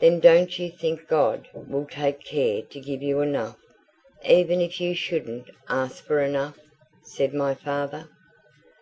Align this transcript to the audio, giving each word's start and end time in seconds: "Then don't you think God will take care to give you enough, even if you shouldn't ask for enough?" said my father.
"Then 0.00 0.18
don't 0.18 0.58
you 0.58 0.70
think 0.70 1.06
God 1.08 1.46
will 1.52 1.84
take 1.84 2.24
care 2.24 2.62
to 2.62 2.80
give 2.80 3.02
you 3.02 3.20
enough, 3.20 3.58
even 4.24 4.62
if 4.62 4.80
you 4.80 4.94
shouldn't 4.94 5.50
ask 5.68 6.02
for 6.02 6.22
enough?" 6.22 6.58
said 7.04 7.34
my 7.34 7.52
father. 7.52 8.08